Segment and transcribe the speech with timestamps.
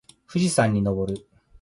[0.25, 1.27] 富士山に登る